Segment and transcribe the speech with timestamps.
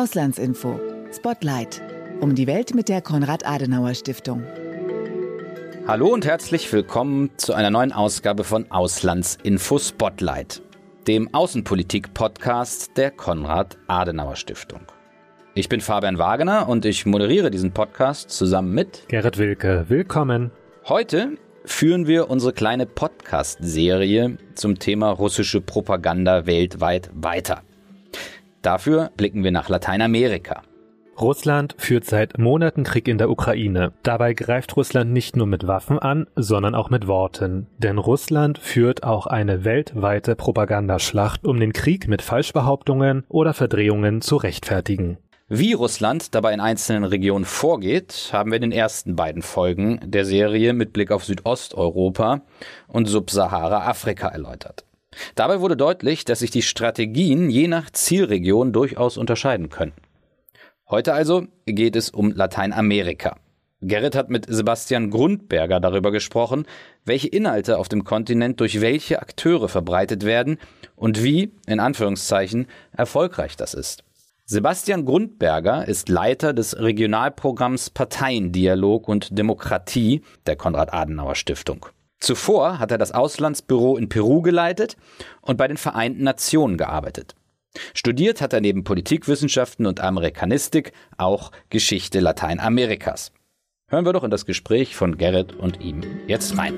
[0.00, 0.80] Auslandsinfo.
[1.12, 1.82] Spotlight.
[2.20, 4.44] Um die Welt mit der Konrad-Adenauer-Stiftung.
[5.86, 10.62] Hallo und herzlich willkommen zu einer neuen Ausgabe von Auslandsinfo Spotlight,
[11.06, 14.80] dem Außenpolitik-Podcast der Konrad-Adenauer-Stiftung.
[15.54, 19.84] Ich bin Fabian Wagner und ich moderiere diesen Podcast zusammen mit Gerrit Wilke.
[19.88, 20.50] Willkommen.
[20.88, 21.36] Heute
[21.66, 27.64] führen wir unsere kleine Podcast-Serie zum Thema russische Propaganda weltweit weiter.
[28.62, 30.62] Dafür blicken wir nach Lateinamerika.
[31.20, 33.92] Russland führt seit Monaten Krieg in der Ukraine.
[34.02, 37.66] Dabei greift Russland nicht nur mit Waffen an, sondern auch mit Worten.
[37.76, 44.36] Denn Russland führt auch eine weltweite Propagandaschlacht, um den Krieg mit Falschbehauptungen oder Verdrehungen zu
[44.36, 45.18] rechtfertigen.
[45.48, 50.24] Wie Russland dabei in einzelnen Regionen vorgeht, haben wir in den ersten beiden Folgen der
[50.24, 52.42] Serie mit Blick auf Südosteuropa
[52.86, 54.84] und Subsahara-Afrika erläutert.
[55.34, 59.92] Dabei wurde deutlich, dass sich die Strategien je nach Zielregion durchaus unterscheiden können.
[60.88, 63.36] Heute also geht es um Lateinamerika.
[63.82, 66.66] Gerrit hat mit Sebastian Grundberger darüber gesprochen,
[67.04, 70.58] welche Inhalte auf dem Kontinent durch welche Akteure verbreitet werden
[70.96, 74.04] und wie, in Anführungszeichen, erfolgreich das ist.
[74.44, 81.86] Sebastian Grundberger ist Leiter des Regionalprogramms Parteiendialog und Demokratie der Konrad-Adenauer Stiftung.
[82.20, 84.96] Zuvor hat er das Auslandsbüro in Peru geleitet
[85.40, 87.34] und bei den Vereinten Nationen gearbeitet.
[87.94, 93.32] Studiert hat er neben Politikwissenschaften und Amerikanistik auch Geschichte Lateinamerikas.
[93.88, 96.76] Hören wir doch in das Gespräch von Gerrit und ihm jetzt rein.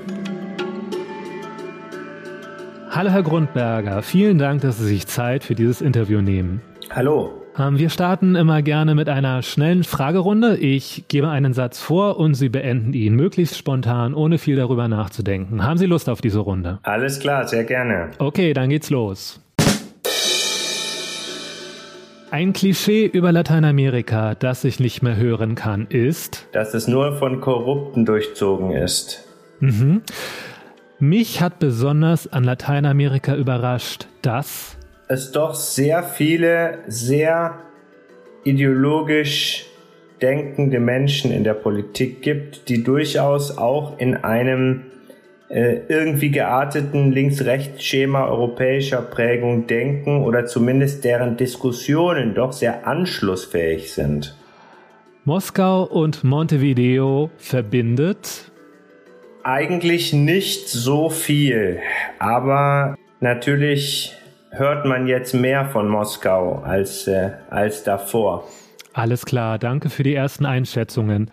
[2.89, 6.61] Hallo Herr Grundberger, vielen Dank, dass Sie sich Zeit für dieses Interview nehmen.
[6.91, 7.42] Hallo.
[7.57, 10.57] Ähm, wir starten immer gerne mit einer schnellen Fragerunde.
[10.57, 15.63] Ich gebe einen Satz vor und Sie beenden ihn möglichst spontan, ohne viel darüber nachzudenken.
[15.63, 16.79] Haben Sie Lust auf diese Runde?
[16.83, 18.09] Alles klar, sehr gerne.
[18.17, 19.39] Okay, dann geht's los.
[22.31, 27.39] Ein Klischee über Lateinamerika, das ich nicht mehr hören kann, ist, dass es nur von
[27.39, 29.23] Korrupten durchzogen ist.
[29.59, 30.01] Mhm.
[30.97, 34.77] Mich hat besonders an Lateinamerika überrascht, dass
[35.07, 37.59] es doch sehr viele sehr
[38.43, 39.65] ideologisch
[40.21, 44.85] denkende Menschen in der Politik gibt, die durchaus auch in einem
[45.49, 54.35] äh, irgendwie gearteten Links-Rechts-Schema europäischer Prägung denken oder zumindest deren Diskussionen doch sehr anschlussfähig sind.
[55.25, 58.51] Moskau und Montevideo verbindet?
[59.43, 61.79] Eigentlich nicht so viel,
[62.19, 64.17] aber natürlich
[64.53, 68.43] hört man jetzt mehr von Moskau als, äh, als davor.
[68.93, 71.31] Alles klar, danke für die ersten Einschätzungen.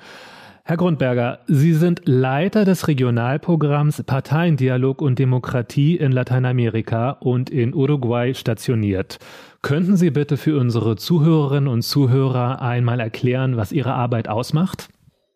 [0.64, 8.34] Herr Grundberger, Sie sind Leiter des Regionalprogramms Parteiendialog und Demokratie in Lateinamerika und in Uruguay
[8.34, 9.18] stationiert.
[9.62, 14.88] Könnten Sie bitte für unsere Zuhörerinnen und Zuhörer einmal erklären, was Ihre Arbeit ausmacht?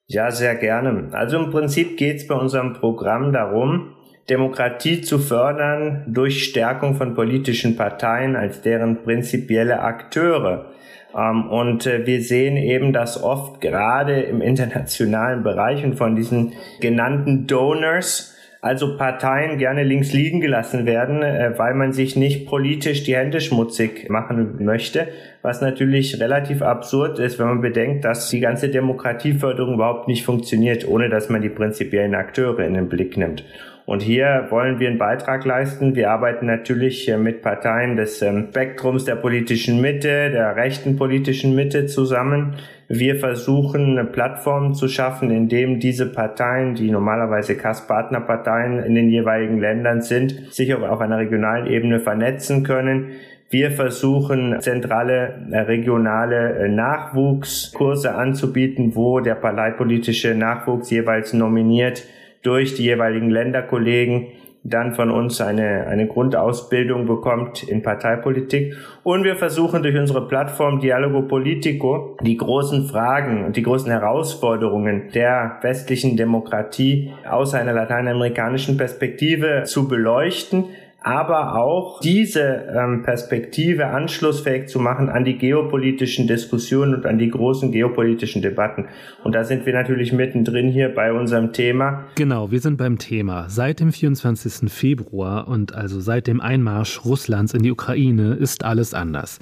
[0.07, 1.09] Ja, sehr gerne.
[1.13, 3.95] Also im Prinzip geht es bei unserem Programm darum,
[4.31, 10.71] Demokratie zu fördern durch Stärkung von politischen Parteien als deren prinzipielle Akteure.
[11.15, 16.55] Ähm, und äh, wir sehen eben, dass oft gerade im internationalen Bereich und von diesen
[16.81, 18.34] genannten Donors,
[18.65, 23.43] also Parteien gerne links liegen gelassen werden, äh, weil man sich nicht politisch die Hände
[23.43, 25.09] schmutzig machen möchte,
[25.43, 30.89] was natürlich relativ absurd ist, wenn man bedenkt, dass die ganze Demokratieförderung überhaupt nicht funktioniert,
[30.89, 33.45] ohne dass man die prinzipiellen Akteure in den Blick nimmt.
[33.85, 35.95] Und hier wollen wir einen Beitrag leisten.
[35.95, 41.55] Wir arbeiten natürlich äh, mit Parteien des ähm, Spektrums der politischen Mitte, der rechten politischen
[41.55, 42.55] Mitte zusammen.
[42.89, 49.09] Wir versuchen eine Plattform zu schaffen, in dem diese Parteien, die normalerweise CAS-Partnerparteien in den
[49.09, 53.13] jeweiligen Ländern sind, sich auf einer regionalen Ebene vernetzen können.
[53.51, 62.05] Wir versuchen zentrale äh, regionale äh, Nachwuchskurse anzubieten, wo der parteipolitische Nachwuchs jeweils nominiert
[62.43, 64.27] durch die jeweiligen Länderkollegen
[64.65, 68.75] dann von uns eine, eine Grundausbildung bekommt in Parteipolitik.
[69.03, 75.11] Und wir versuchen durch unsere Plattform Dialogo Politico die großen Fragen und die großen Herausforderungen
[75.15, 80.65] der westlichen Demokratie aus einer lateinamerikanischen Perspektive zu beleuchten,
[81.05, 87.29] aber auch diese ähm, Perspektive anschlussfähig zu machen an die geopolitischen Diskussionen und an die
[87.29, 88.87] großen geopolitischen Debatten.
[89.23, 92.07] Und da sind wir natürlich mittendrin hier bei unserem Thema.
[92.15, 93.51] Genau, wir sind beim Thema.
[93.51, 94.73] Seit dem 24.
[94.73, 99.41] Februar und also seit dem Einmarsch Russlands in die Ukraine ist alles anders.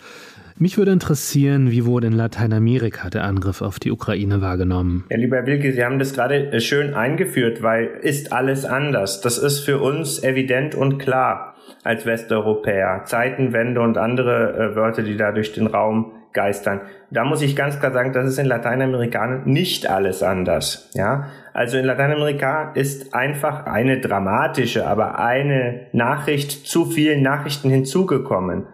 [0.59, 5.05] Mich würde interessieren, wie wurde in Lateinamerika der Angriff auf die Ukraine wahrgenommen?
[5.11, 9.21] Ja, lieber Wilke, Sie haben das gerade äh, schön eingeführt, weil ist alles anders.
[9.21, 11.52] Das ist für uns evident und klar
[11.83, 13.03] als Westeuropäer.
[13.05, 16.81] Zeitenwende und andere äh, Wörter, die da durch den Raum geistern.
[17.11, 20.91] Da muss ich ganz klar sagen, das ist in Lateinamerika nicht alles anders.
[20.95, 28.67] Ja, also in Lateinamerika ist einfach eine dramatische, aber eine Nachricht zu vielen Nachrichten hinzugekommen.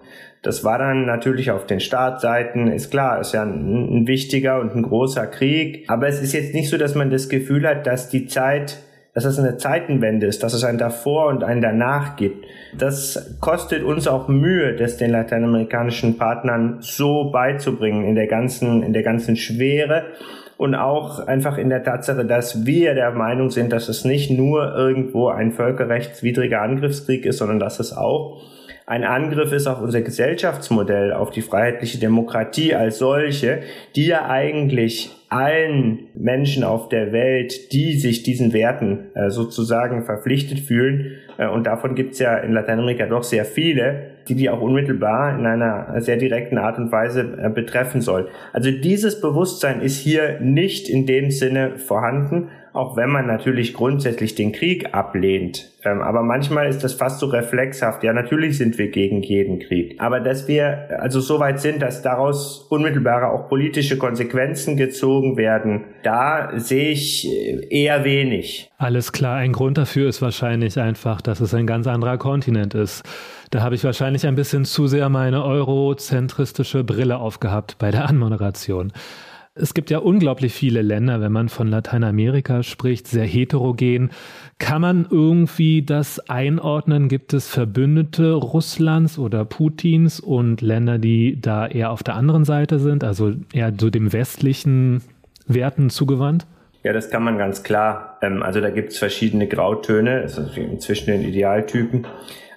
[0.43, 4.75] Das war dann natürlich auf den Startseiten, ist klar, ist ja ein, ein wichtiger und
[4.77, 5.85] ein großer Krieg.
[5.89, 8.79] Aber es ist jetzt nicht so, dass man das Gefühl hat, dass die Zeit
[9.19, 12.47] dass es eine Zeitenwende ist, dass es ein davor und ein danach gibt.
[12.79, 18.93] Das kostet uns auch Mühe, das den lateinamerikanischen Partnern so beizubringen in der ganzen, in
[18.93, 20.05] der ganzen Schwere
[20.57, 24.73] und auch einfach in der Tatsache, dass wir der Meinung sind, dass es nicht nur
[24.77, 28.41] irgendwo ein völkerrechtswidriger Angriffskrieg ist, sondern dass es auch
[28.89, 33.61] ein Angriff ist auf unser Gesellschaftsmodell, auf die freiheitliche Demokratie als solche,
[33.95, 40.61] die ja eigentlich allen Menschen auf der Welt, die sich diesen Werten äh, sozusagen verpflichtet
[40.61, 45.39] fühlen, und davon gibt es ja in Lateinamerika doch sehr viele, die die auch unmittelbar
[45.39, 48.29] in einer sehr direkten Art und Weise äh, betreffen soll.
[48.53, 54.35] Also dieses Bewusstsein ist hier nicht in dem Sinne vorhanden, auch wenn man natürlich grundsätzlich
[54.35, 55.71] den Krieg ablehnt.
[55.85, 58.05] Ähm, aber manchmal ist das fast so reflexhaft.
[58.05, 59.97] Ja, natürlich sind wir gegen jeden Krieg.
[59.99, 65.85] Aber dass wir also so weit sind, dass daraus unmittelbare auch politische Konsequenzen gezogen werden,
[66.03, 68.68] da sehe ich äh, eher wenig.
[68.81, 69.37] Alles klar.
[69.37, 73.03] Ein Grund dafür ist wahrscheinlich einfach, dass es ein ganz anderer Kontinent ist.
[73.51, 78.93] Da habe ich wahrscheinlich ein bisschen zu sehr meine eurozentristische Brille aufgehabt bei der Anmoderation.
[79.57, 84.11] Es gibt ja unglaublich viele Länder, wenn man von Lateinamerika spricht, sehr heterogen.
[84.59, 87.09] Kann man irgendwie das einordnen?
[87.09, 92.79] Gibt es Verbündete Russlands oder Putins und Länder, die da eher auf der anderen Seite
[92.79, 95.03] sind, also eher so dem westlichen
[95.49, 96.47] Werten zugewandt?
[96.83, 98.19] Ja, das kann man ganz klar.
[98.23, 100.27] Ähm, also da gibt es verschiedene Grautöne
[100.79, 102.07] zwischen den Idealtypen.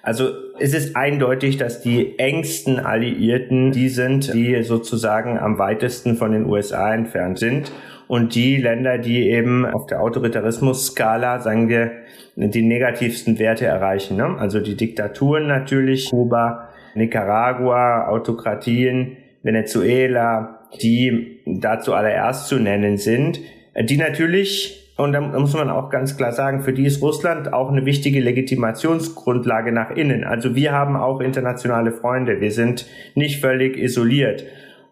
[0.02, 6.32] Also es ist eindeutig, dass die engsten Alliierten die sind, die sozusagen am weitesten von
[6.32, 7.72] den USA entfernt sind.
[8.08, 11.92] Und die Länder, die eben auf der Autoritarismus-Skala, sagen wir,
[12.36, 14.16] die negativsten Werte erreichen.
[14.16, 14.36] Ne?
[14.38, 23.40] Also die Diktaturen natürlich, Kuba, Nicaragua, Autokratien, Venezuela, die dazu allererst zu nennen sind,
[23.80, 27.70] die natürlich und da muss man auch ganz klar sagen, für die ist Russland auch
[27.70, 30.24] eine wichtige Legitimationsgrundlage nach innen.
[30.24, 32.40] Also wir haben auch internationale Freunde.
[32.40, 34.44] Wir sind nicht völlig isoliert.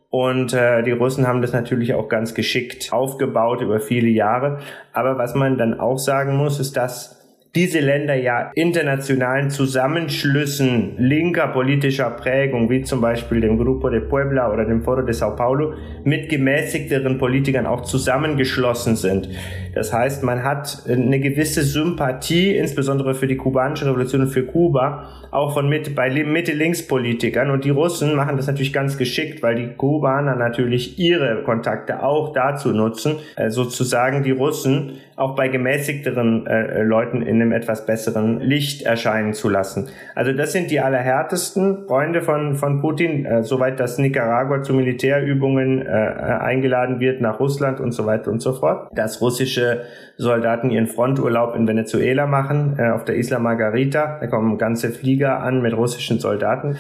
[0.09, 4.59] Und äh, die Russen haben das natürlich auch ganz geschickt aufgebaut über viele Jahre.
[4.93, 7.20] Aber was man dann auch sagen muss, ist, dass
[7.55, 14.53] diese Länder ja internationalen Zusammenschlüssen linker politischer Prägung, wie zum Beispiel dem Grupo de Puebla
[14.53, 15.75] oder dem Foro de Sao Paulo,
[16.05, 19.29] mit gemäßigteren Politikern auch zusammengeschlossen sind.
[19.75, 25.09] Das heißt, man hat eine gewisse Sympathie, insbesondere für die kubanische Revolution und für Kuba,
[25.33, 27.51] auch von Mitte, bei Mitte-Links-Politikern.
[27.51, 32.33] Und die Russen machen das natürlich ganz geschickt, weil die Kubaner natürlich ihre Kontakte auch
[32.33, 38.41] dazu nutzen, äh, sozusagen die Russen auch bei gemäßigteren äh, Leuten in einem etwas besseren
[38.41, 39.89] Licht erscheinen zu lassen.
[40.15, 45.87] Also das sind die allerhärtesten Freunde von, von Putin, äh, soweit dass Nicaragua zu Militärübungen
[45.87, 48.91] äh, eingeladen wird nach Russland und so weiter und so fort.
[48.95, 49.83] Dass russische
[50.17, 54.19] Soldaten ihren Fronturlaub in Venezuela machen, äh, auf der Isla Margarita.
[54.21, 56.79] Da kommen ganze Flieger an mit russischen Soldaten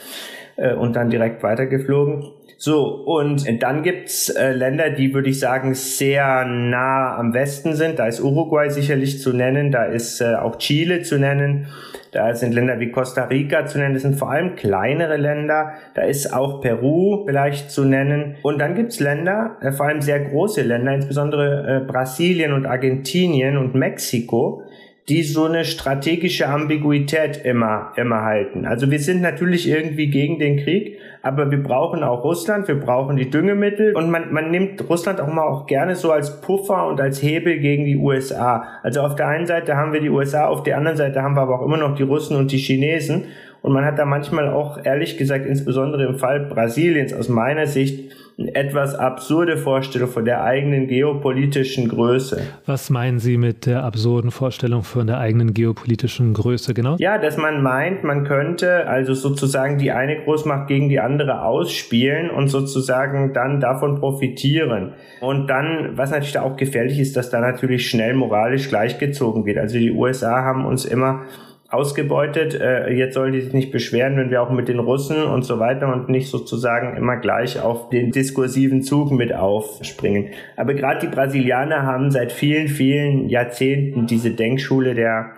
[0.57, 2.25] äh, und dann direkt weitergeflogen.
[2.63, 7.99] So, und dann gibt's äh, Länder, die, würde ich sagen, sehr nah am Westen sind.
[7.99, 11.69] Da ist Uruguay sicherlich zu nennen, da ist äh, auch Chile zu nennen,
[12.13, 16.03] da sind Länder wie Costa Rica zu nennen, das sind vor allem kleinere Länder, da
[16.03, 18.37] ist auch Peru vielleicht zu nennen.
[18.43, 23.57] Und dann gibt's Länder, äh, vor allem sehr große Länder, insbesondere äh, Brasilien und Argentinien
[23.57, 24.65] und Mexiko,
[25.09, 28.67] die so eine strategische Ambiguität immer, immer halten.
[28.67, 33.17] Also wir sind natürlich irgendwie gegen den Krieg, aber wir brauchen auch Russland, wir brauchen
[33.17, 37.01] die Düngemittel und man, man nimmt Russland auch mal auch gerne so als Puffer und
[37.01, 38.65] als Hebel gegen die USA.
[38.83, 41.43] Also auf der einen Seite haben wir die USA, auf der anderen Seite haben wir
[41.43, 43.27] aber auch immer noch die Russen und die Chinesen
[43.63, 48.13] und man hat da manchmal auch, ehrlich gesagt, insbesondere im Fall Brasiliens aus meiner Sicht,
[48.41, 52.41] eine etwas absurde Vorstellung von der eigenen geopolitischen Größe.
[52.65, 56.97] Was meinen Sie mit der absurden Vorstellung von der eigenen geopolitischen Größe genau?
[56.99, 62.31] Ja, dass man meint, man könnte also sozusagen die eine Großmacht gegen die andere ausspielen
[62.31, 64.95] und sozusagen dann davon profitieren.
[65.21, 69.59] Und dann, was natürlich da auch gefährlich ist, dass da natürlich schnell moralisch gleichgezogen wird.
[69.59, 71.27] Also die USA haben uns immer
[71.71, 72.61] ausgebeutet.
[72.61, 75.59] Äh, jetzt sollen die sich nicht beschweren, wenn wir auch mit den Russen und so
[75.59, 80.29] weiter und nicht sozusagen immer gleich auf den diskursiven Zug mit aufspringen.
[80.57, 85.33] Aber gerade die Brasilianer haben seit vielen, vielen Jahrzehnten diese Denkschule der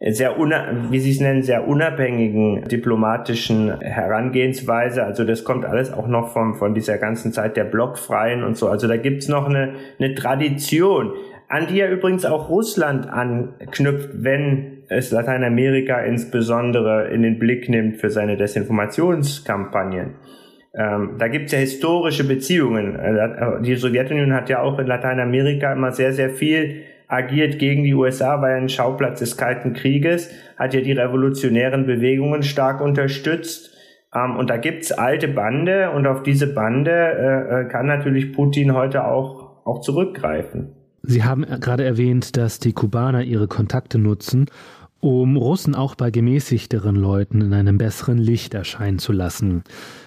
[0.00, 0.36] sehr,
[0.90, 5.02] wie Sie es nennen, sehr unabhängigen diplomatischen Herangehensweise.
[5.02, 8.68] Also das kommt alles auch noch von, von dieser ganzen Zeit der Blockfreien und so.
[8.68, 11.14] Also da gibt's noch eine, eine Tradition,
[11.48, 17.98] an die ja übrigens auch Russland anknüpft, wenn es Lateinamerika insbesondere in den Blick nimmt
[17.98, 20.14] für seine Desinformationskampagnen.
[20.74, 22.96] Ähm, da gibt's ja historische Beziehungen.
[22.96, 27.94] Äh, die Sowjetunion hat ja auch in Lateinamerika immer sehr, sehr viel agiert gegen die
[27.94, 33.74] USA, war ja ein Schauplatz des Kalten Krieges, hat ja die revolutionären Bewegungen stark unterstützt.
[34.14, 38.74] Ähm, und da gibt's alte Bande und auf diese Bande äh, äh kann natürlich Putin
[38.74, 40.74] heute auch, auch zurückgreifen.
[41.02, 44.46] Sie haben gerade erwähnt, dass die Kubaner ihre Kontakte nutzen,
[45.00, 49.62] um Russen auch bei gemäßigteren Leuten in einem besseren Licht erscheinen zu lassen.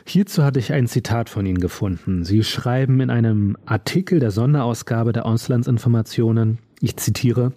[0.05, 2.25] Hierzu hatte ich ein Zitat von Ihnen gefunden.
[2.25, 7.53] Sie schreiben in einem Artikel der Sonderausgabe der Auslandsinformationen, ich zitiere,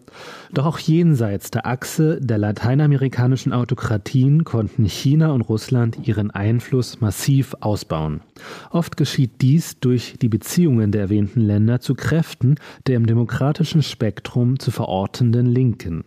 [0.52, 7.54] doch auch jenseits der Achse der lateinamerikanischen Autokratien konnten China und Russland ihren Einfluss massiv
[7.60, 8.20] ausbauen.
[8.70, 14.58] Oft geschieht dies durch die Beziehungen der erwähnten Länder zu Kräften der im demokratischen Spektrum
[14.58, 16.04] zu verortenden Linken.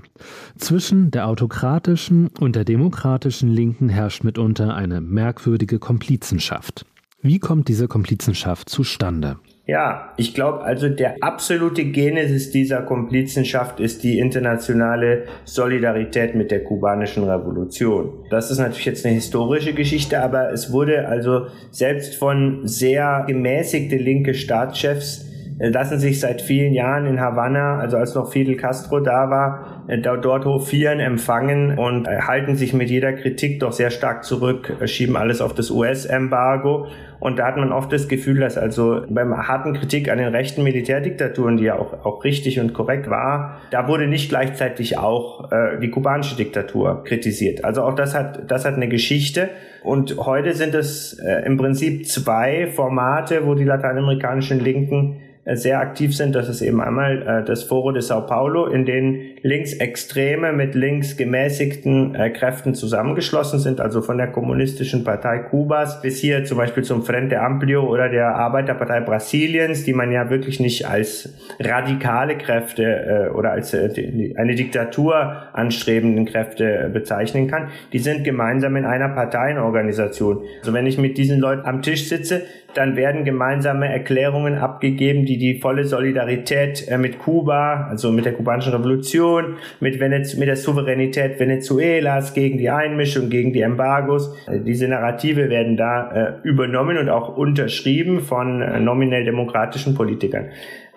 [0.58, 6.86] Zwischen der autokratischen und der demokratischen Linken herrscht mitunter eine merkwürdige Komplizenschaft.
[7.22, 9.38] Wie kommt diese Komplizenschaft zustande?
[9.68, 16.64] Ja, ich glaube also der absolute Genesis dieser Komplizenschaft ist die internationale Solidarität mit der
[16.64, 18.26] kubanischen Revolution.
[18.30, 23.98] Das ist natürlich jetzt eine historische Geschichte, aber es wurde also selbst von sehr gemäßigte
[23.98, 25.28] linke Staatschefs
[25.60, 29.77] äh, lassen sich seit vielen Jahren in Havanna, also als noch Fidel Castro da war,
[29.88, 35.16] dort hofieren, empfangen und äh, halten sich mit jeder Kritik doch sehr stark zurück, schieben
[35.16, 36.88] alles auf das US-Embargo.
[37.20, 40.64] Und da hat man oft das Gefühl, dass also beim harten Kritik an den rechten
[40.64, 45.80] Militärdiktaturen, die ja auch, auch richtig und korrekt war, da wurde nicht gleichzeitig auch äh,
[45.80, 47.66] die kubanische Diktatur kritisiert.
[47.66, 49.50] Also auch das hat, das hat eine Geschichte.
[49.84, 55.80] Und heute sind es äh, im Prinzip zwei Formate, wo die lateinamerikanischen Linken äh, sehr
[55.80, 56.36] aktiv sind.
[56.36, 62.16] Das ist eben einmal äh, das Foro de Sao Paulo, in dem Linksextreme mit linksgemäßigten
[62.16, 67.04] äh, Kräften zusammengeschlossen sind, also von der Kommunistischen Partei Kubas bis hier zum Beispiel zum
[67.04, 73.30] Frente Amplio oder der Arbeiterpartei Brasiliens, die man ja wirklich nicht als radikale Kräfte äh,
[73.30, 77.70] oder als äh, eine Diktatur anstrebenden Kräfte bezeichnen kann.
[77.94, 80.44] Die sind gemeinsam in einer Parteienorganisation.
[80.60, 82.44] Also wenn ich mit diesen Leuten am Tisch sitze,
[82.78, 88.34] dann werden gemeinsame Erklärungen abgegeben, die die volle Solidarität äh, mit Kuba, also mit der
[88.34, 94.60] kubanischen Revolution, mit, Venez mit der Souveränität Venezuelas gegen die Einmischung, gegen die Embargos, äh,
[94.60, 100.50] diese Narrative werden da äh, übernommen und auch unterschrieben von äh, nominell demokratischen Politikern.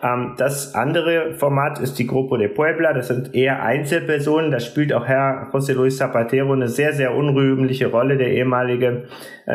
[0.02, 2.92] Ähm, das andere Format ist die Grupo de Puebla.
[2.92, 4.50] Das sind eher Einzelpersonen.
[4.50, 9.04] Da spielt auch Herr José Luis Zapatero eine sehr, sehr unrühmliche Rolle, der ehemalige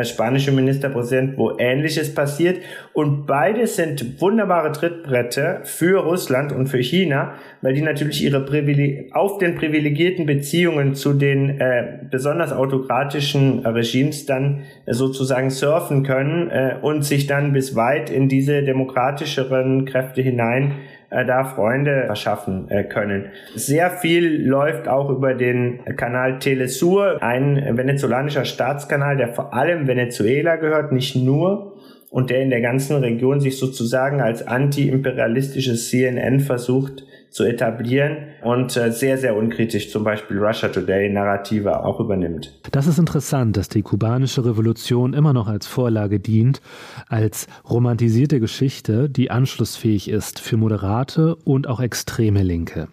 [0.04, 2.58] spanische Ministerpräsident, wo Ähnliches passiert.
[2.92, 9.14] Und beides sind wunderbare Trittbretter für Russland und für China, weil die natürlich ihre Privileg
[9.14, 16.50] auf den privilegierten Beziehungen zu den äh, besonders autokratischen Regimes dann äh, sozusagen surfen können
[16.50, 20.72] äh, und sich dann bis weit in diese demokratischeren Kräfte hinein
[21.10, 23.26] äh, da Freunde verschaffen äh, können.
[23.54, 30.56] Sehr viel läuft auch über den Kanal Telesur, ein venezolanischer Staatskanal, der vor allem Venezuela
[30.56, 31.76] gehört, nicht nur
[32.10, 38.76] und der in der ganzen Region sich sozusagen als anti-imperialistisches CNN versucht zu etablieren und
[38.76, 42.58] äh, sehr, sehr unkritisch zum Beispiel Russia Today Narrative auch übernimmt.
[42.72, 46.60] Das ist interessant, dass die kubanische Revolution immer noch als Vorlage dient,
[47.08, 52.88] als romantisierte Geschichte, die anschlussfähig ist für moderate und auch extreme Linke.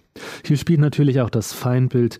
[0.46, 2.20] Hier spielt natürlich auch das Feindbild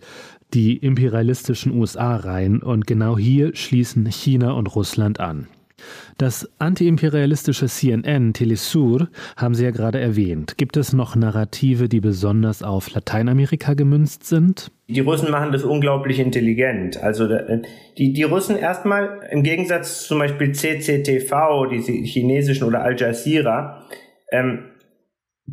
[0.52, 5.48] die imperialistischen USA rein und genau hier schließen China und Russland an.
[6.18, 10.56] Das antiimperialistische CNN Telesur haben Sie ja gerade erwähnt.
[10.58, 14.70] Gibt es noch Narrative, die besonders auf Lateinamerika gemünzt sind?
[14.88, 17.02] Die Russen machen das unglaublich intelligent.
[17.02, 17.62] Also äh,
[17.98, 23.86] die, die Russen erstmal im Gegensatz zum Beispiel CCTV, die chinesischen oder Al Jazeera,
[24.30, 24.70] ähm,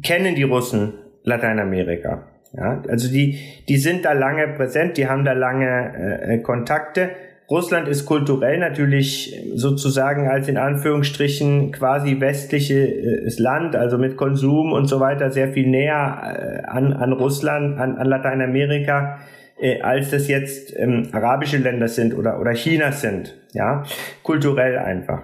[0.04, 2.28] kennen die Russen Lateinamerika.
[2.54, 7.12] Ja, also die, die sind da lange präsent, die haben da lange äh, Kontakte
[7.52, 14.86] Russland ist kulturell natürlich sozusagen als in Anführungsstrichen quasi westliches Land, also mit Konsum und
[14.86, 19.20] so weiter, sehr viel näher äh, an, an Russland, an, an Lateinamerika,
[19.60, 23.84] äh, als das jetzt ähm, arabische Länder sind oder, oder China sind, ja,
[24.24, 25.24] kulturell einfach.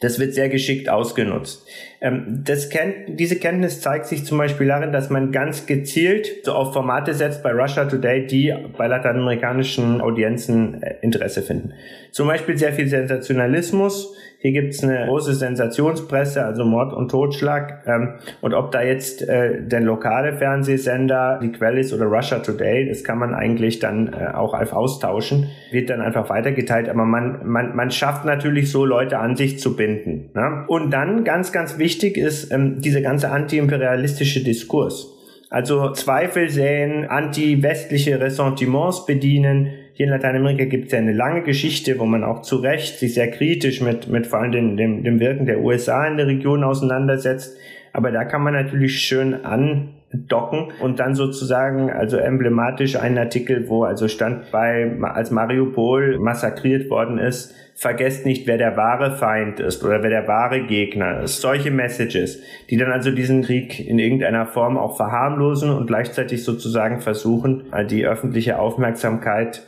[0.00, 1.68] Das wird sehr geschickt ausgenutzt.
[2.00, 6.52] Ähm, das kennt, diese Kenntnis zeigt sich zum Beispiel darin, dass man ganz gezielt so
[6.52, 11.72] auf Formate setzt bei Russia Today, die bei lateinamerikanischen Audienzen äh, Interesse finden.
[12.10, 17.82] Zum Beispiel sehr viel Sensationalismus, hier gibt's eine große Sensationspresse, also Mord und Totschlag.
[17.86, 22.88] Ähm, und ob da jetzt äh, der lokale Fernsehsender die Quelle ist oder Russia Today,
[22.88, 26.88] das kann man eigentlich dann äh, auch einfach austauschen, wird dann einfach weitergeteilt.
[26.88, 30.30] Aber man, man, man schafft natürlich so Leute an sich zu binden.
[30.32, 30.64] Ne?
[30.68, 35.08] Und dann ganz, ganz wichtig ist ähm, dieser ganze antiimperialistische Diskurs.
[35.50, 41.98] Also Zweifel säen, anti-westliche Ressentiments bedienen, hier in Lateinamerika gibt es ja eine lange Geschichte,
[41.98, 45.18] wo man auch zu Recht sich sehr kritisch mit, mit vor allem dem, dem, dem
[45.18, 47.56] Wirken der USA in der Region auseinandersetzt.
[47.92, 53.82] Aber da kann man natürlich schön andocken und dann sozusagen, also emblematisch einen Artikel, wo
[53.82, 59.82] also stand bei, als Mariupol massakriert worden ist, vergesst nicht, wer der wahre Feind ist
[59.82, 61.40] oder wer der wahre Gegner ist.
[61.40, 67.00] Solche Messages, die dann also diesen Krieg in irgendeiner Form auch verharmlosen und gleichzeitig sozusagen
[67.00, 69.62] versuchen, die öffentliche Aufmerksamkeit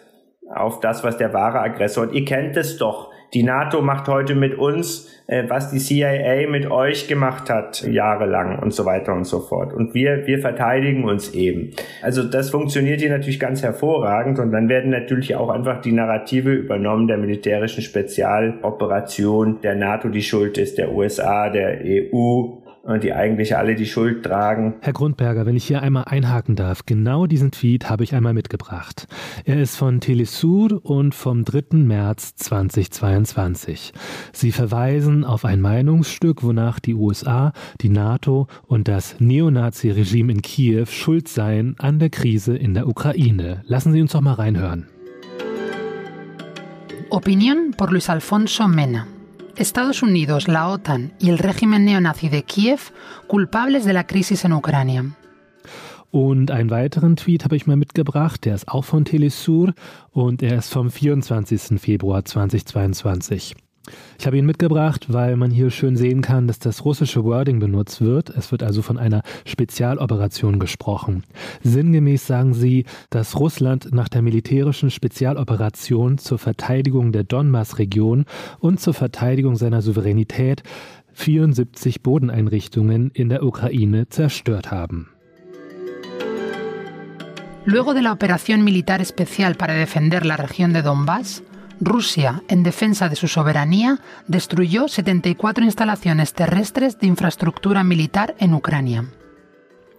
[0.55, 2.03] auf das, was der wahre Aggressor.
[2.03, 3.11] Und ihr kennt es doch.
[3.35, 8.59] Die NATO macht heute mit uns, äh, was die CIA mit euch gemacht hat, jahrelang
[8.59, 9.73] und so weiter und so fort.
[9.73, 11.71] Und wir, wir verteidigen uns eben.
[12.03, 16.53] Also das funktioniert hier natürlich ganz hervorragend und dann werden natürlich auch einfach die Narrative
[16.53, 22.62] übernommen der militärischen Spezialoperation der NATO, die Schuld ist, der USA, der EU,
[23.03, 24.75] die eigentlich alle die Schuld tragen.
[24.81, 29.07] Herr Grundberger, wenn ich hier einmal einhaken darf, genau diesen Tweet habe ich einmal mitgebracht.
[29.45, 31.77] Er ist von Telesur und vom 3.
[31.77, 33.93] März 2022.
[34.33, 40.87] Sie verweisen auf ein Meinungsstück, wonach die USA, die NATO und das Neonazi-Regime in Kiew
[40.87, 43.63] schuld seien an der Krise in der Ukraine.
[43.65, 44.89] Lassen Sie uns doch mal reinhören.
[47.11, 49.07] Opinión por Luis Alfonso Mena.
[49.57, 52.79] Estados Unidos, la OTAN y el régimen neonazi de Kiew
[53.27, 55.05] culpables de la crisis en Ucrania.
[56.11, 59.73] Und einen weiteren Tweet habe ich mal mitgebracht, der ist auch von Telesur
[60.11, 61.81] und er ist vom 24.
[61.81, 63.55] Februar 2022.
[64.19, 68.01] Ich habe ihn mitgebracht, weil man hier schön sehen kann, dass das russische Wording benutzt
[68.01, 68.31] wird.
[68.31, 71.25] Es wird also von einer Spezialoperation gesprochen.
[71.63, 78.27] Sinngemäß sagen sie, dass Russland nach der militärischen Spezialoperation zur Verteidigung der Donbass-Region
[78.61, 80.63] und zur Verteidigung seiner Souveränität
[81.15, 85.09] 74 Bodeneinrichtungen in der Ukraine zerstört haben.
[87.65, 91.45] Luego de la operación militar especial para defender la región de Donbass,
[91.85, 99.05] Rusia, en defensa de su soberanía, destruyó 74 instalaciones terrestres de infraestructura militar en Ucrania.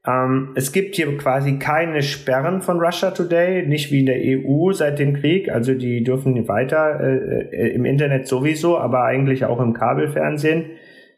[0.07, 4.73] Ähm, es gibt hier quasi keine Sperren von Russia Today, nicht wie in der EU
[4.73, 5.51] seit dem Krieg.
[5.51, 10.67] Also die dürfen weiter äh, äh, im Internet sowieso, aber eigentlich auch im Kabelfernsehen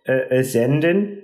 [0.05, 1.19] äh, äh senden.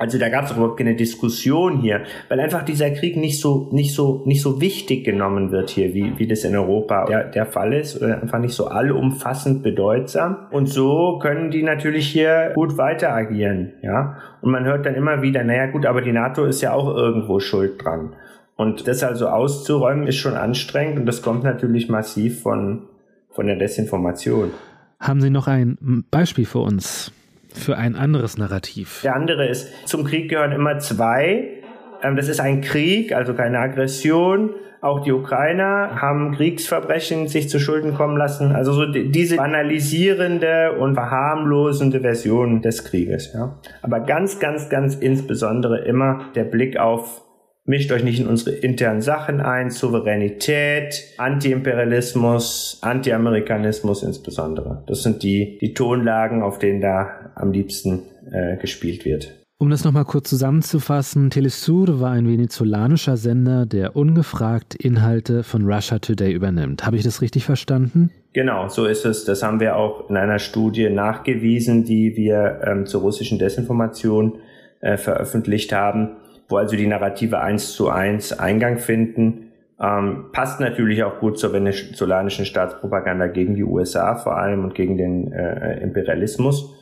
[0.00, 3.94] Also da gab es überhaupt keine Diskussion hier, weil einfach dieser Krieg nicht so nicht
[3.94, 7.74] so nicht so wichtig genommen wird hier, wie wie das in Europa der, der Fall
[7.74, 10.46] ist, oder einfach nicht so allumfassend bedeutsam.
[10.52, 14.16] Und so können die natürlich hier gut weiter agieren, ja.
[14.40, 17.38] Und man hört dann immer wieder, naja gut, aber die NATO ist ja auch irgendwo
[17.38, 18.14] schuld dran.
[18.56, 22.88] Und das also auszuräumen ist schon anstrengend und das kommt natürlich massiv von
[23.28, 24.50] von der Desinformation.
[24.98, 27.12] Haben Sie noch ein Beispiel für uns?
[27.52, 29.00] Für ein anderes Narrativ.
[29.02, 31.62] Der andere ist, zum Krieg gehören immer zwei.
[32.02, 34.54] Ähm, das ist ein Krieg, also keine Aggression.
[34.82, 38.52] Auch die Ukrainer haben Kriegsverbrechen sich zu Schulden kommen lassen.
[38.52, 43.32] Also so diese banalisierende und verharmlosende Version des Krieges.
[43.34, 43.58] Ja.
[43.82, 47.22] Aber ganz, ganz, ganz insbesondere immer der Blick auf
[47.64, 54.82] mischt euch nicht in unsere internen Sachen ein, Souveränität, Antiimperialismus, Anti-Amerikanismus insbesondere.
[54.86, 59.36] Das sind die, die Tonlagen, auf denen da am liebsten äh, gespielt wird.
[59.58, 65.98] Um das nochmal kurz zusammenzufassen, Telesur war ein venezolanischer Sender, der ungefragt Inhalte von Russia
[65.98, 66.86] Today übernimmt.
[66.86, 68.10] Habe ich das richtig verstanden?
[68.32, 69.26] Genau, so ist es.
[69.26, 74.38] Das haben wir auch in einer Studie nachgewiesen, die wir ähm, zur russischen Desinformation
[74.80, 76.16] äh, veröffentlicht haben,
[76.50, 79.52] wo also die Narrative eins zu eins Eingang finden.
[79.80, 84.98] Ähm, passt natürlich auch gut zur venezolanischen Staatspropaganda gegen die USA vor allem und gegen
[84.98, 86.74] den äh, Imperialismus.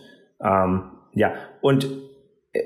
[0.42, 0.82] Ähm,
[1.14, 1.88] ja, und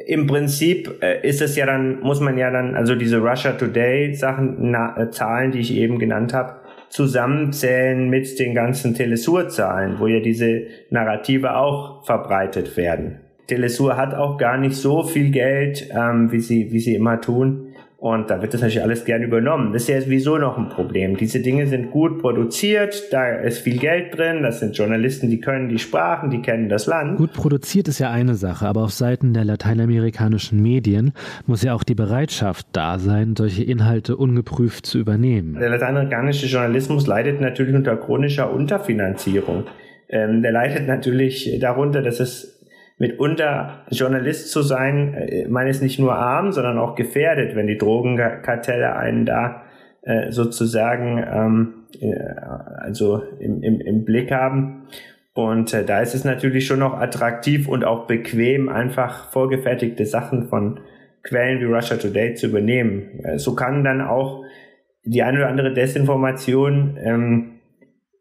[0.06, 4.14] im Prinzip äh, ist es ja dann, muss man ja dann, also diese Russia Today
[4.14, 10.06] Sachen, na, äh, Zahlen, die ich eben genannt habe, zusammenzählen mit den ganzen Telesur-Zahlen, wo
[10.06, 13.21] ja diese Narrative auch verbreitet werden.
[13.46, 17.68] Telesur hat auch gar nicht so viel Geld, ähm, wie sie, wie sie immer tun.
[18.02, 19.72] Und da wird das natürlich alles gern übernommen.
[19.72, 21.16] Das ist ja sowieso noch ein Problem.
[21.16, 25.68] Diese Dinge sind gut produziert, da ist viel Geld drin, das sind Journalisten, die können
[25.68, 27.16] die Sprachen, die kennen das Land.
[27.16, 31.12] Gut produziert ist ja eine Sache, aber auf Seiten der lateinamerikanischen Medien
[31.46, 35.54] muss ja auch die Bereitschaft da sein, solche Inhalte ungeprüft zu übernehmen.
[35.60, 39.66] Der lateinamerikanische Journalismus leidet natürlich unter chronischer Unterfinanzierung.
[40.08, 42.61] Ähm, der leidet natürlich darunter, dass es
[42.98, 47.78] mitunter Journalist zu sein, äh, man ist nicht nur arm, sondern auch gefährdet, wenn die
[47.78, 49.62] Drogenkartelle einen da
[50.02, 52.14] äh, sozusagen ähm, äh,
[52.78, 54.88] also im, im, im Blick haben.
[55.34, 60.48] Und äh, da ist es natürlich schon noch attraktiv und auch bequem, einfach vorgefertigte Sachen
[60.48, 60.80] von
[61.22, 63.20] Quellen wie Russia Today zu übernehmen.
[63.24, 64.44] Äh, so kann dann auch
[65.04, 67.51] die eine oder andere Desinformation ähm,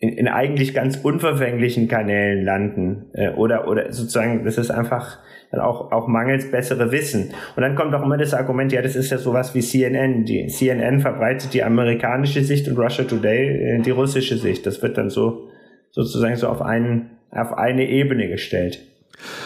[0.02, 5.20] in, in eigentlich ganz unverfänglichen Kanälen landen äh, oder oder sozusagen das ist einfach
[5.52, 7.30] dann auch auch mangels bessere Wissen.
[7.56, 10.48] Und dann kommt auch immer das Argument ja das ist ja sowas wie CNN die
[10.48, 14.66] CNN verbreitet die amerikanische Sicht und Russia Today äh, die russische Sicht.
[14.66, 15.50] Das wird dann so
[15.92, 18.80] sozusagen so auf einen auf eine Ebene gestellt.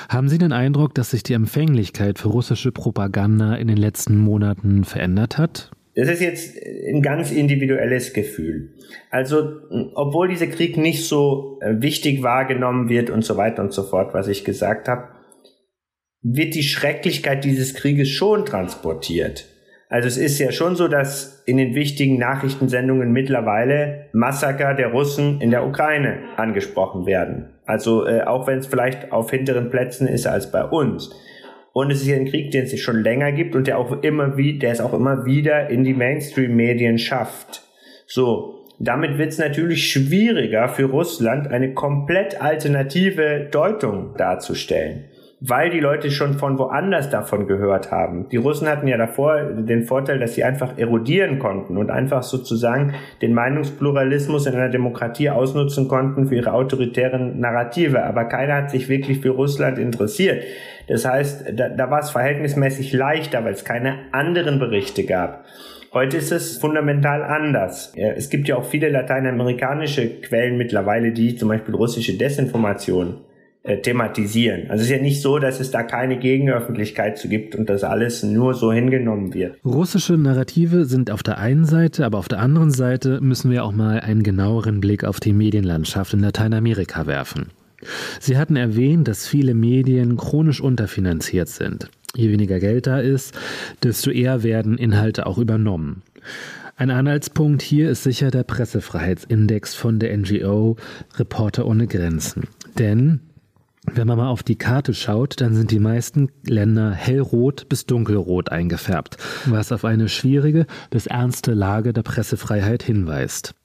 [0.08, 4.86] Haben Sie den Eindruck, dass sich die Empfänglichkeit für russische Propaganda in den letzten Monaten
[4.86, 5.72] verändert hat?
[5.96, 8.76] Das ist jetzt ein ganz individuelles Gefühl.
[9.10, 9.62] Also,
[9.96, 14.14] obwohl dieser Krieg nicht so äh, wichtig wahrgenommen wird und so weiter und so fort,
[14.14, 15.08] was ich gesagt habe,
[16.22, 19.46] wird die Schrecklichkeit dieses Krieges schon transportiert.
[19.88, 25.40] Also es ist ja schon so, dass in den wichtigen Nachrichtensendungen mittlerweile Massaker der Russen
[25.40, 27.54] in der Ukraine angesprochen werden.
[27.66, 31.12] Also äh, auch wenn es vielleicht auf hinteren Plätzen ist als bei uns.
[31.78, 34.38] Und es ist ja ein Krieg, den es schon länger gibt und der auch immer
[34.38, 37.64] wieder, der es auch immer wieder in die Mainstream-Medien schafft.
[38.08, 38.54] So.
[38.80, 45.06] Damit wird es natürlich schwieriger für Russland, eine komplett alternative Deutung darzustellen
[45.48, 48.28] weil die Leute schon von woanders davon gehört haben.
[48.30, 52.94] Die Russen hatten ja davor den Vorteil, dass sie einfach erodieren konnten und einfach sozusagen
[53.22, 58.04] den Meinungspluralismus in einer Demokratie ausnutzen konnten für ihre autoritären Narrative.
[58.04, 60.44] Aber keiner hat sich wirklich für Russland interessiert.
[60.88, 65.46] Das heißt, da, da war es verhältnismäßig leichter, weil es keine anderen Berichte gab.
[65.94, 67.94] Heute ist es fundamental anders.
[67.96, 73.22] Es gibt ja auch viele lateinamerikanische Quellen mittlerweile, die zum Beispiel russische Desinformation
[73.66, 74.70] äh, thematisieren.
[74.70, 77.84] Also es ist ja nicht so, dass es da keine Gegenöffentlichkeit zu gibt und das
[77.84, 79.58] alles nur so hingenommen wird.
[79.66, 83.72] Russische Narrative sind auf der einen Seite, aber auf der anderen Seite müssen wir auch
[83.72, 87.48] mal einen genaueren Blick auf die Medienlandschaft in Lateinamerika werfen.
[88.20, 91.90] Sie hatten erwähnt, dass viele Medien chronisch unterfinanziert sind.
[92.16, 93.34] Je weniger Geld da ist,
[93.82, 96.04] desto eher werden Inhalte auch übernommen.
[96.78, 100.76] Ein Anhaltspunkt hier ist sicher der Pressefreiheitsindex von der NGO
[101.18, 102.44] Reporter ohne Grenzen.
[102.78, 103.22] Denn
[103.94, 108.52] wenn man mal auf die Karte schaut, dann sind die meisten Länder hellrot bis dunkelrot
[108.52, 113.56] eingefärbt, was auf eine schwierige bis ernste Lage der Pressefreiheit hinweist.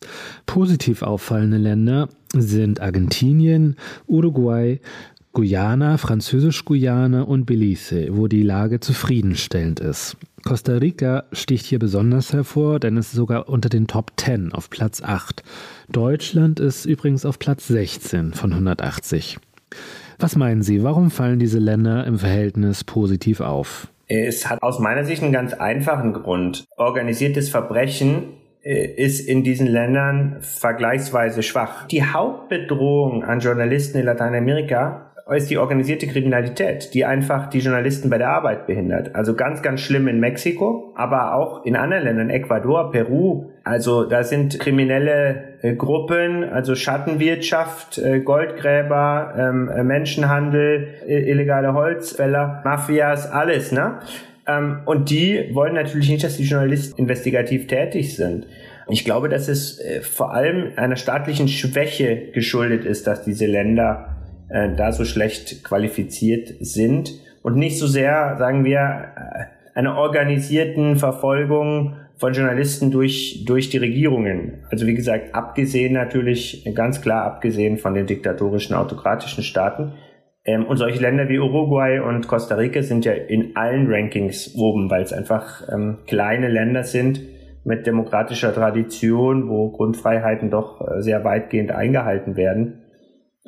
[0.47, 4.81] Positiv auffallende Länder sind Argentinien, Uruguay,
[5.33, 10.17] Guyana, Französisch-Guyana und Belize, wo die Lage zufriedenstellend ist.
[10.45, 14.71] Costa Rica sticht hier besonders hervor, denn es ist sogar unter den Top 10 auf
[14.71, 15.43] Platz 8.
[15.89, 19.39] Deutschland ist übrigens auf Platz 16 von 180.
[20.21, 23.89] Was meinen Sie, warum fallen diese Länder im Verhältnis positiv auf?
[24.07, 26.67] Es hat aus meiner Sicht einen ganz einfachen Grund.
[26.77, 31.87] Organisiertes Verbrechen äh, ist in diesen Ländern vergleichsweise schwach.
[31.87, 38.19] Die Hauptbedrohung an Journalisten in Lateinamerika ist die organisierte Kriminalität, die einfach die Journalisten bei
[38.19, 39.15] der Arbeit behindert.
[39.15, 43.51] Also ganz, ganz schlimm in Mexiko, aber auch in anderen Ländern, Ecuador, Peru.
[43.63, 52.63] Also da sind kriminelle äh, Gruppen, also Schattenwirtschaft, äh, Goldgräber, ähm, äh, Menschenhandel, illegale Holzfäller,
[52.65, 54.01] Mafias, alles, ne?
[54.47, 58.47] Ähm, und die wollen natürlich nicht, dass die Journalisten investigativ tätig sind.
[58.89, 64.10] Ich glaube, dass es äh, vor allem einer staatlichen Schwäche geschuldet ist, dass diese Länder
[64.51, 70.97] äh, da so schlecht qualifiziert sind und nicht so sehr, sagen wir, äh, einer organisierten
[70.97, 74.65] Verfolgung von Journalisten durch, durch die Regierungen.
[74.71, 79.93] Also wie gesagt, abgesehen natürlich, ganz klar abgesehen von den diktatorischen, autokratischen Staaten.
[80.45, 84.91] Ähm, und solche Länder wie Uruguay und Costa Rica sind ja in allen Rankings oben,
[84.91, 87.21] weil es einfach ähm, kleine Länder sind
[87.65, 92.83] mit demokratischer Tradition, wo Grundfreiheiten doch äh, sehr weitgehend eingehalten werden.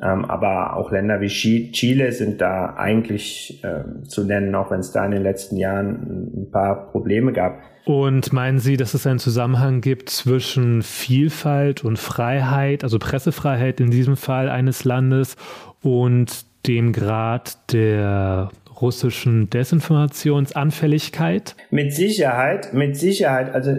[0.03, 4.91] Ähm, aber auch Länder wie Chile sind da eigentlich äh, zu nennen, auch wenn es
[4.91, 7.61] da in den letzten Jahren ein paar Probleme gab.
[7.85, 13.91] Und meinen Sie, dass es einen Zusammenhang gibt zwischen Vielfalt und Freiheit, also Pressefreiheit in
[13.91, 15.37] diesem Fall eines Landes
[15.81, 21.55] und dem Grad der russischen Desinformationsanfälligkeit?
[21.71, 23.53] Mit Sicherheit, mit Sicherheit.
[23.53, 23.77] Also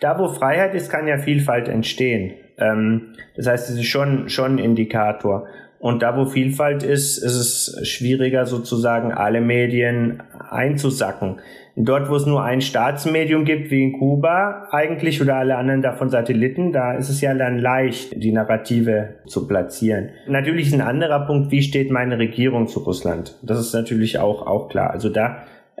[0.00, 2.32] da, wo Freiheit ist, kann ja Vielfalt entstehen.
[2.60, 5.46] Ähm, das heißt, es ist schon, schon ein Indikator.
[5.78, 11.40] Und da, wo Vielfalt ist, ist es schwieriger, sozusagen alle Medien einzusacken.
[11.74, 16.10] Dort, wo es nur ein Staatsmedium gibt, wie in Kuba eigentlich, oder alle anderen davon
[16.10, 20.10] Satelliten, da ist es ja dann leicht, die Narrative zu platzieren.
[20.26, 23.38] Natürlich ist ein anderer Punkt, wie steht meine Regierung zu Russland?
[23.42, 24.90] Das ist natürlich auch, auch klar.
[24.90, 25.38] Also da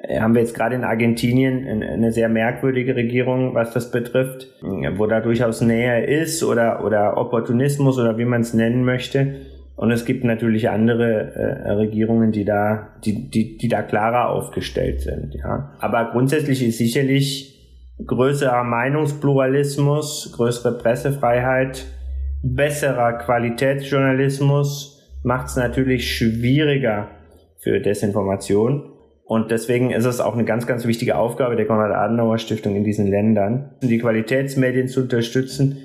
[0.08, 4.48] haben wir jetzt gerade in Argentinien eine sehr merkwürdige Regierung, was das betrifft,
[4.96, 9.34] wo da durchaus Nähe ist oder, oder Opportunismus oder wie man es nennen möchte.
[9.76, 15.00] Und es gibt natürlich andere äh, Regierungen, die da, die, die, die da klarer aufgestellt
[15.00, 15.34] sind.
[15.34, 15.72] Ja.
[15.78, 17.58] Aber grundsätzlich ist sicherlich
[18.06, 21.86] größerer Meinungspluralismus, größere Pressefreiheit,
[22.42, 27.08] besserer Qualitätsjournalismus macht es natürlich schwieriger
[27.58, 28.89] für Desinformation.
[29.30, 33.70] Und deswegen ist es auch eine ganz, ganz wichtige Aufgabe der Konrad-Adenauer-Stiftung in diesen Ländern,
[33.80, 35.78] die Qualitätsmedien zu unterstützen.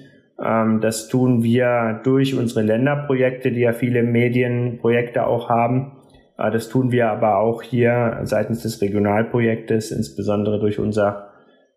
[0.43, 5.91] Ähm, das tun wir durch unsere Länderprojekte, die ja viele Medienprojekte auch haben.
[6.39, 11.27] Äh, das tun wir aber auch hier seitens des Regionalprojektes, insbesondere durch unser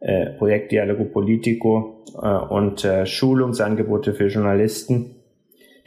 [0.01, 5.18] äh, Projekt Dialogo Politico äh, und Schulungsangebote für Journalisten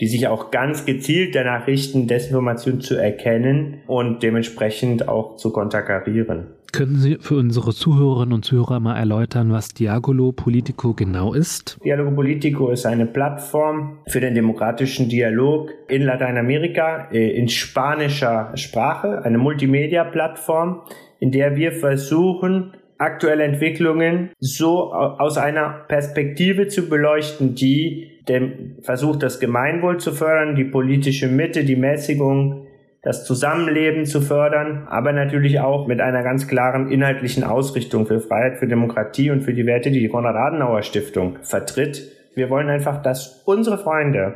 [0.01, 6.47] die sich auch ganz gezielt danach richten, Desinformation zu erkennen und dementsprechend auch zu konterkarieren.
[6.73, 11.77] Können Sie für unsere Zuhörerinnen und Zuhörer mal erläutern, was Dialogolo Politico genau ist?
[11.83, 19.23] Dialogo Politico ist eine Plattform für den demokratischen Dialog in Lateinamerika äh, in spanischer Sprache,
[19.23, 20.81] eine Multimedia-Plattform,
[21.19, 29.23] in der wir versuchen, aktuelle Entwicklungen so aus einer Perspektive zu beleuchten, die dem versucht,
[29.23, 32.67] das Gemeinwohl zu fördern, die politische Mitte, die Mäßigung,
[33.03, 38.57] das Zusammenleben zu fördern, aber natürlich auch mit einer ganz klaren inhaltlichen Ausrichtung für Freiheit,
[38.57, 42.11] für Demokratie und für die Werte, die die Konrad-Adenauer-Stiftung vertritt.
[42.35, 44.35] Wir wollen einfach, dass unsere Freunde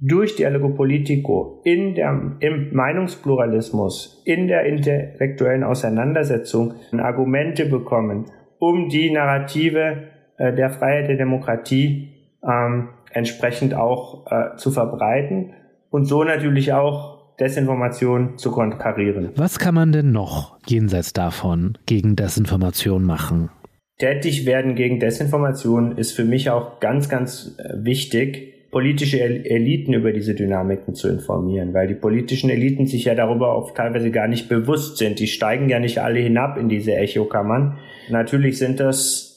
[0.00, 8.26] durch Dialogo Politico in der, im Meinungspluralismus, in der intellektuellen Auseinandersetzung Argumente bekommen,
[8.58, 12.08] um die Narrative äh, der Freiheit der Demokratie
[12.44, 15.52] ähm, entsprechend auch äh, zu verbreiten
[15.90, 19.30] und so natürlich auch Desinformation zu konterkarieren.
[19.36, 23.50] Was kann man denn noch jenseits davon gegen Desinformation machen?
[23.98, 30.12] Tätig werden gegen Desinformation ist für mich auch ganz, ganz äh, wichtig politische Eliten über
[30.12, 34.48] diese Dynamiken zu informieren, weil die politischen Eliten sich ja darüber auch teilweise gar nicht
[34.48, 35.20] bewusst sind.
[35.20, 37.78] Die steigen ja nicht alle hinab in diese Echokammern.
[38.08, 39.31] Natürlich sind das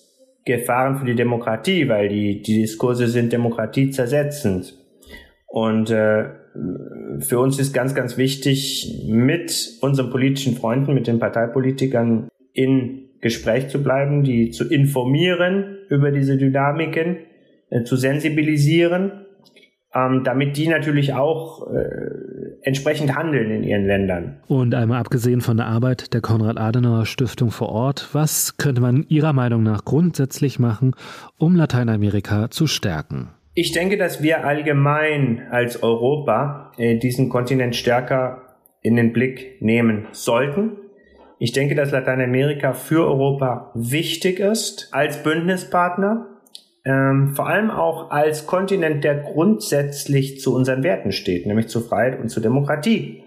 [0.45, 4.77] Gefahren für die Demokratie, weil die, die Diskurse sind demokratiezersetzend.
[5.47, 6.25] Und äh,
[7.19, 13.69] für uns ist ganz, ganz wichtig, mit unseren politischen Freunden, mit den Parteipolitikern in Gespräch
[13.69, 17.17] zu bleiben, die zu informieren über diese Dynamiken,
[17.69, 19.25] äh, zu sensibilisieren
[19.95, 24.37] ähm, damit die natürlich auch äh, entsprechend handeln in ihren Ländern.
[24.47, 29.63] Und einmal abgesehen von der Arbeit der Konrad-Adenauer-Stiftung vor Ort, was könnte man Ihrer Meinung
[29.63, 30.95] nach grundsätzlich machen,
[31.37, 33.29] um Lateinamerika zu stärken?
[33.53, 38.41] Ich denke, dass wir allgemein als Europa äh, diesen Kontinent stärker
[38.81, 40.73] in den Blick nehmen sollten.
[41.39, 46.34] Ich denke, dass Lateinamerika für Europa wichtig ist als Bündnispartner
[46.85, 52.19] ähm, vor allem auch als Kontinent, der grundsätzlich zu unseren Werten steht, nämlich zu Freiheit
[52.19, 53.23] und zu Demokratie.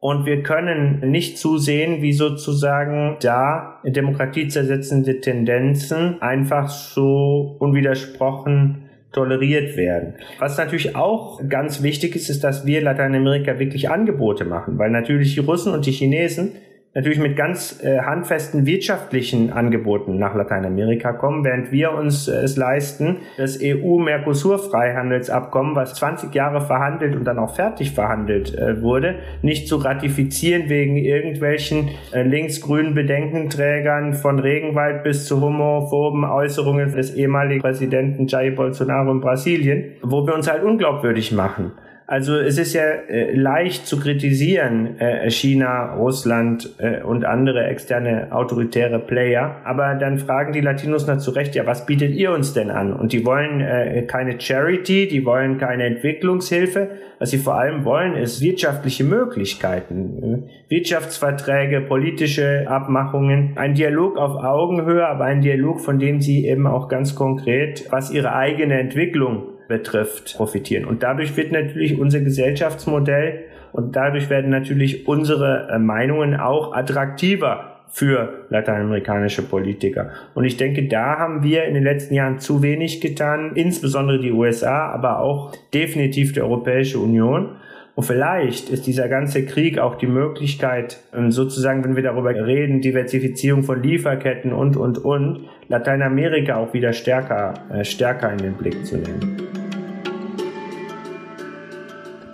[0.00, 10.14] Und wir können nicht zusehen, wie sozusagen da demokratiezersetzende Tendenzen einfach so unwidersprochen toleriert werden.
[10.38, 15.34] Was natürlich auch ganz wichtig ist, ist, dass wir Lateinamerika wirklich Angebote machen, weil natürlich
[15.34, 16.52] die Russen und die Chinesen
[16.94, 22.56] natürlich mit ganz äh, handfesten wirtschaftlichen Angeboten nach Lateinamerika kommen, während wir uns äh, es
[22.56, 29.68] leisten, das EU-Mercosur-Freihandelsabkommen, was 20 Jahre verhandelt und dann auch fertig verhandelt äh, wurde, nicht
[29.68, 37.60] zu ratifizieren wegen irgendwelchen äh, linksgrünen Bedenkenträgern von Regenwald bis zu homophoben Äußerungen des ehemaligen
[37.60, 41.72] Präsidenten Jair Bolsonaro in Brasilien, wo wir uns halt unglaubwürdig machen.
[42.10, 48.28] Also es ist ja äh, leicht zu kritisieren, äh, China, Russland äh, und andere externe
[48.30, 52.54] autoritäre Player, aber dann fragen die Latinos na zu Recht, ja, was bietet ihr uns
[52.54, 52.94] denn an?
[52.94, 56.92] Und die wollen äh, keine Charity, die wollen keine Entwicklungshilfe.
[57.18, 64.42] Was sie vor allem wollen, ist wirtschaftliche Möglichkeiten, äh, Wirtschaftsverträge, politische Abmachungen, ein Dialog auf
[64.42, 69.57] Augenhöhe, aber ein Dialog, von dem sie eben auch ganz konkret, was ihre eigene Entwicklung
[69.68, 70.84] betrifft, profitieren.
[70.84, 77.74] Und dadurch wird natürlich unser Gesellschaftsmodell und dadurch werden natürlich unsere äh, Meinungen auch attraktiver
[77.90, 80.10] für lateinamerikanische Politiker.
[80.34, 84.32] Und ich denke, da haben wir in den letzten Jahren zu wenig getan, insbesondere die
[84.32, 87.56] USA, aber auch definitiv die Europäische Union.
[87.98, 92.80] Und vielleicht ist dieser ganze Krieg auch die Möglichkeit, ähm, sozusagen, wenn wir darüber reden,
[92.80, 98.86] Diversifizierung von Lieferketten und, und, und, Lateinamerika auch wieder stärker, äh, stärker in den Blick
[98.86, 99.48] zu nehmen.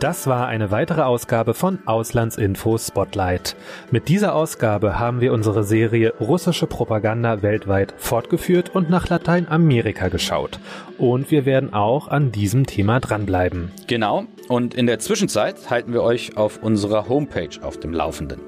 [0.01, 3.57] Das war eine weitere Ausgabe von Auslandsinfo Spotlight.
[3.91, 10.61] Mit dieser Ausgabe haben wir unsere Serie Russische Propaganda weltweit fortgeführt und nach Lateinamerika geschaut.
[10.99, 13.73] Und wir werden auch an diesem Thema dranbleiben.
[13.87, 18.41] Genau, und in der Zwischenzeit halten wir euch auf unserer Homepage auf dem Laufenden.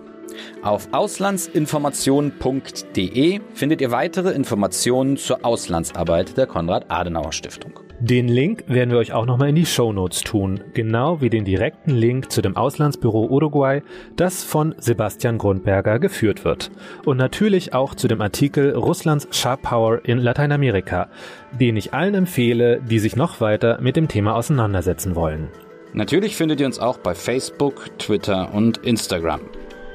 [0.63, 7.81] Auf auslandsinformationen.de findet ihr weitere Informationen zur Auslandsarbeit der Konrad-Adenauer-Stiftung.
[7.99, 11.47] Den Link werden wir euch auch nochmal in die Show Notes tun, genau wie den
[11.47, 13.81] direkten Link zu dem Auslandsbüro Uruguay,
[14.17, 16.71] das von Sebastian Grundberger geführt wird.
[17.07, 21.09] Und natürlich auch zu dem Artikel Russlands Sharp Power in Lateinamerika,
[21.59, 25.49] den ich allen empfehle, die sich noch weiter mit dem Thema auseinandersetzen wollen.
[25.97, 29.41] Natürlich findet ihr uns auch bei Facebook, Twitter und Instagram.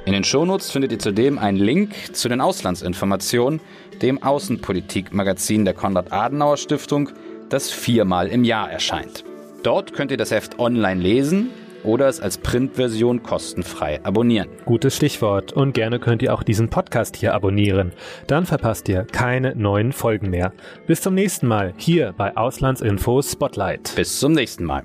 [0.05, 3.61] In den Shownotes findet ihr zudem einen Link zu den Auslandsinformationen,
[4.01, 7.09] dem Außenpolitikmagazin der Konrad-Adenauer-Stiftung,
[7.49, 9.23] das viermal im Jahr erscheint.
[9.61, 11.51] Dort könnt ihr das Heft online lesen
[11.83, 14.49] oder es als Printversion kostenfrei abonnieren.
[14.65, 15.53] Gutes Stichwort.
[15.53, 17.91] Und gerne könnt ihr auch diesen Podcast hier abonnieren.
[18.25, 20.51] Dann verpasst ihr keine neuen Folgen mehr.
[20.87, 23.93] Bis zum nächsten Mal hier bei Auslandsinfo Spotlight.
[23.95, 24.83] Bis zum nächsten Mal.